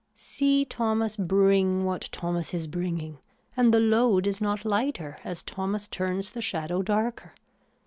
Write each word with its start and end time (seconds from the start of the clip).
See 0.15 0.65
Thomas 0.65 1.15
bring 1.15 1.85
what 1.85 2.09
Thomas 2.11 2.55
is 2.55 2.65
bringing 2.65 3.19
and 3.55 3.71
the 3.71 3.79
load 3.79 4.25
is 4.25 4.41
not 4.41 4.65
lighter 4.65 5.19
as 5.23 5.43
Thomas 5.43 5.87
turns 5.87 6.31
the 6.31 6.41
shadow 6.41 6.81
darker. 6.81 7.35